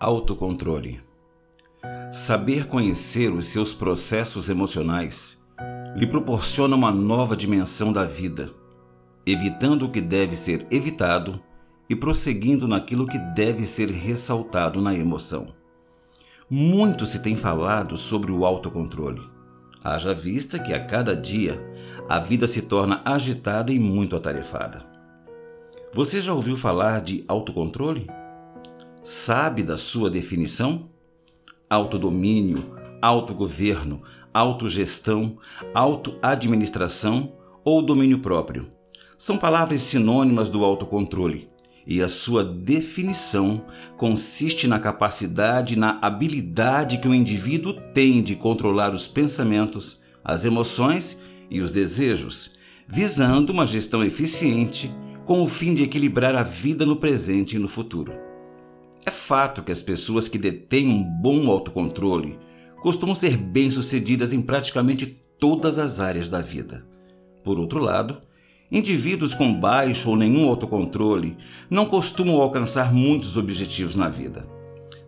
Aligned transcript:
autocontrole. 0.00 1.00
Saber 2.12 2.66
conhecer 2.66 3.32
os 3.32 3.46
seus 3.46 3.74
processos 3.74 4.48
emocionais 4.48 5.42
lhe 5.96 6.06
proporciona 6.06 6.76
uma 6.76 6.92
nova 6.92 7.36
dimensão 7.36 7.92
da 7.92 8.04
vida, 8.04 8.50
evitando 9.26 9.86
o 9.86 9.90
que 9.90 10.00
deve 10.00 10.36
ser 10.36 10.66
evitado 10.70 11.42
e 11.88 11.96
prosseguindo 11.96 12.68
naquilo 12.68 13.06
que 13.06 13.18
deve 13.18 13.66
ser 13.66 13.90
ressaltado 13.90 14.80
na 14.80 14.94
emoção. 14.94 15.48
Muito 16.48 17.04
se 17.04 17.20
tem 17.20 17.34
falado 17.34 17.96
sobre 17.96 18.30
o 18.30 18.44
autocontrole. 18.44 19.22
Haja 19.82 20.14
vista 20.14 20.58
que 20.58 20.72
a 20.72 20.84
cada 20.84 21.16
dia 21.16 21.60
a 22.08 22.18
vida 22.18 22.46
se 22.46 22.62
torna 22.62 23.02
agitada 23.04 23.72
e 23.72 23.78
muito 23.78 24.16
atarefada. 24.16 24.86
Você 25.92 26.22
já 26.22 26.32
ouviu 26.32 26.56
falar 26.56 27.00
de 27.00 27.24
autocontrole? 27.26 28.06
Sabe 29.10 29.62
da 29.62 29.78
sua 29.78 30.10
definição? 30.10 30.90
Autodomínio, 31.70 32.74
autogoverno, 33.00 34.02
autogestão, 34.34 35.38
autoadministração 35.72 37.32
ou 37.64 37.80
domínio 37.80 38.18
próprio. 38.18 38.70
São 39.16 39.38
palavras 39.38 39.80
sinônimas 39.80 40.50
do 40.50 40.62
autocontrole 40.62 41.48
e 41.86 42.02
a 42.02 42.08
sua 42.08 42.44
definição 42.44 43.64
consiste 43.96 44.68
na 44.68 44.78
capacidade 44.78 45.72
e 45.72 45.78
na 45.78 45.98
habilidade 46.02 46.98
que 46.98 47.08
o 47.08 47.14
indivíduo 47.14 47.72
tem 47.94 48.22
de 48.22 48.36
controlar 48.36 48.94
os 48.94 49.08
pensamentos, 49.08 50.02
as 50.22 50.44
emoções 50.44 51.18
e 51.50 51.62
os 51.62 51.72
desejos, 51.72 52.52
visando 52.86 53.54
uma 53.54 53.66
gestão 53.66 54.04
eficiente 54.04 54.94
com 55.24 55.40
o 55.42 55.46
fim 55.46 55.72
de 55.72 55.82
equilibrar 55.82 56.36
a 56.36 56.42
vida 56.42 56.84
no 56.84 56.96
presente 56.96 57.56
e 57.56 57.58
no 57.58 57.68
futuro. 57.68 58.27
É 59.04 59.10
fato 59.10 59.62
que 59.62 59.72
as 59.72 59.82
pessoas 59.82 60.28
que 60.28 60.38
detêm 60.38 60.88
um 60.88 61.02
bom 61.02 61.50
autocontrole 61.50 62.38
costumam 62.82 63.14
ser 63.14 63.36
bem-sucedidas 63.36 64.32
em 64.32 64.40
praticamente 64.40 65.06
todas 65.38 65.78
as 65.78 66.00
áreas 66.00 66.28
da 66.28 66.40
vida. 66.40 66.86
Por 67.42 67.58
outro 67.58 67.80
lado, 67.80 68.22
Indivíduos 68.70 69.34
com 69.34 69.58
baixo 69.58 70.10
ou 70.10 70.16
nenhum 70.16 70.46
autocontrole 70.46 71.38
não 71.70 71.86
costumam 71.86 72.36
alcançar 72.36 72.92
muitos 72.92 73.38
objetivos 73.38 73.96
na 73.96 74.10
vida. 74.10 74.42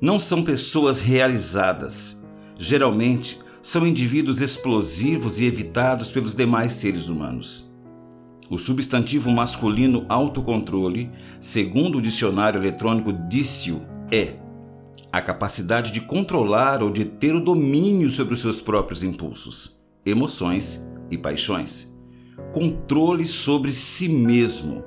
Não 0.00 0.18
são 0.18 0.42
pessoas 0.42 1.02
realizadas. 1.02 2.18
Geralmente, 2.56 3.38
são 3.60 3.86
indivíduos 3.86 4.40
explosivos 4.40 5.40
e 5.40 5.44
evitados 5.44 6.10
pelos 6.10 6.34
demais 6.34 6.72
seres 6.72 7.08
humanos. 7.08 7.69
O 8.50 8.58
substantivo 8.58 9.30
masculino 9.30 10.04
autocontrole, 10.08 11.10
segundo 11.38 11.98
o 11.98 12.02
dicionário 12.02 12.60
eletrônico 12.60 13.12
Dício, 13.12 13.80
é 14.12 14.34
a 15.10 15.22
capacidade 15.22 15.90
de 15.90 16.00
controlar 16.00 16.82
ou 16.82 16.90
de 16.90 17.04
ter 17.06 17.34
o 17.34 17.40
domínio 17.40 18.10
sobre 18.10 18.34
os 18.34 18.42
seus 18.42 18.60
próprios 18.60 19.02
impulsos, 19.02 19.80
emoções 20.04 20.86
e 21.10 21.16
paixões 21.16 21.90
controle 22.52 23.26
sobre 23.26 23.72
si 23.72 24.08
mesmo, 24.08 24.84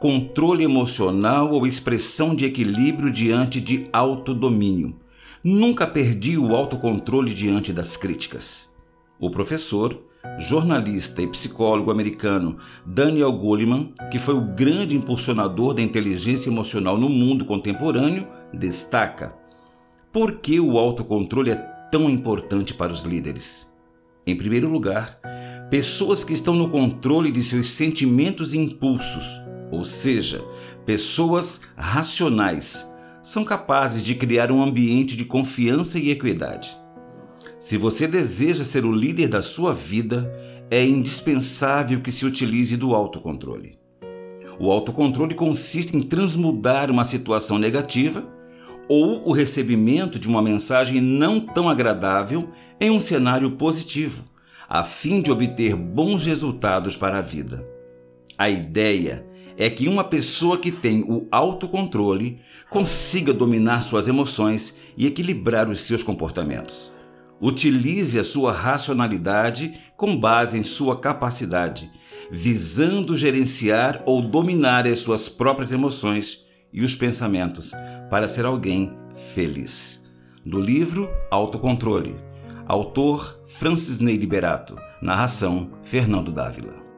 controle 0.00 0.64
emocional 0.64 1.50
ou 1.52 1.66
expressão 1.66 2.34
de 2.34 2.44
equilíbrio 2.44 3.10
diante 3.10 3.60
de 3.60 3.86
autodomínio. 3.92 4.96
Nunca 5.44 5.86
perdi 5.86 6.38
o 6.38 6.54
autocontrole 6.54 7.34
diante 7.34 7.72
das 7.72 7.96
críticas. 7.96 8.70
O 9.18 9.30
professor, 9.30 10.00
jornalista 10.38 11.22
e 11.22 11.26
psicólogo 11.26 11.90
americano 11.90 12.58
Daniel 12.86 13.32
Goleman, 13.32 13.92
que 14.10 14.18
foi 14.18 14.34
o 14.34 14.54
grande 14.54 14.96
impulsionador 14.96 15.74
da 15.74 15.82
inteligência 15.82 16.48
emocional 16.48 16.96
no 16.96 17.08
mundo 17.08 17.44
contemporâneo, 17.44 18.26
destaca: 18.52 19.34
por 20.12 20.40
que 20.40 20.60
o 20.60 20.78
autocontrole 20.78 21.50
é 21.50 21.56
tão 21.90 22.08
importante 22.08 22.74
para 22.74 22.92
os 22.92 23.02
líderes? 23.02 23.70
Em 24.26 24.36
primeiro 24.36 24.70
lugar, 24.70 25.18
pessoas 25.70 26.22
que 26.22 26.32
estão 26.32 26.54
no 26.54 26.68
controle 26.68 27.30
de 27.30 27.42
seus 27.42 27.70
sentimentos 27.70 28.54
e 28.54 28.58
impulsos, 28.58 29.24
ou 29.70 29.84
seja, 29.84 30.44
pessoas 30.84 31.62
racionais, 31.76 32.86
são 33.22 33.44
capazes 33.44 34.04
de 34.04 34.14
criar 34.14 34.52
um 34.52 34.62
ambiente 34.62 35.16
de 35.16 35.24
confiança 35.24 35.98
e 35.98 36.10
equidade. 36.10 36.81
Se 37.62 37.76
você 37.76 38.08
deseja 38.08 38.64
ser 38.64 38.84
o 38.84 38.90
líder 38.90 39.28
da 39.28 39.40
sua 39.40 39.72
vida, 39.72 40.28
é 40.68 40.84
indispensável 40.84 42.00
que 42.00 42.10
se 42.10 42.26
utilize 42.26 42.76
do 42.76 42.92
autocontrole. 42.92 43.78
O 44.58 44.68
autocontrole 44.68 45.36
consiste 45.36 45.96
em 45.96 46.02
transmudar 46.02 46.90
uma 46.90 47.04
situação 47.04 47.60
negativa 47.60 48.28
ou 48.88 49.28
o 49.28 49.32
recebimento 49.32 50.18
de 50.18 50.26
uma 50.26 50.42
mensagem 50.42 51.00
não 51.00 51.38
tão 51.38 51.68
agradável 51.68 52.48
em 52.80 52.90
um 52.90 52.98
cenário 52.98 53.52
positivo 53.52 54.24
a 54.68 54.82
fim 54.82 55.22
de 55.22 55.30
obter 55.30 55.76
bons 55.76 56.26
resultados 56.26 56.96
para 56.96 57.18
a 57.18 57.22
vida. 57.22 57.64
A 58.36 58.50
ideia 58.50 59.24
é 59.56 59.70
que 59.70 59.86
uma 59.86 60.02
pessoa 60.02 60.58
que 60.58 60.72
tem 60.72 61.04
o 61.04 61.28
autocontrole 61.30 62.40
consiga 62.68 63.32
dominar 63.32 63.82
suas 63.82 64.08
emoções 64.08 64.76
e 64.98 65.06
equilibrar 65.06 65.70
os 65.70 65.82
seus 65.82 66.02
comportamentos. 66.02 66.92
Utilize 67.42 68.16
a 68.16 68.22
sua 68.22 68.52
racionalidade 68.52 69.74
com 69.96 70.16
base 70.16 70.56
em 70.56 70.62
sua 70.62 71.00
capacidade, 71.00 71.90
visando 72.30 73.16
gerenciar 73.16 74.00
ou 74.06 74.22
dominar 74.22 74.86
as 74.86 75.00
suas 75.00 75.28
próprias 75.28 75.72
emoções 75.72 76.46
e 76.72 76.82
os 76.84 76.94
pensamentos 76.94 77.72
para 78.08 78.28
ser 78.28 78.44
alguém 78.44 78.96
feliz. 79.34 80.00
Do 80.46 80.60
livro 80.60 81.10
Autocontrole 81.32 82.14
Autor 82.66 83.40
Francis 83.46 83.98
Ney 83.98 84.16
Liberato. 84.16 84.76
Narração 85.02 85.72
Fernando 85.82 86.30
Dávila. 86.30 86.91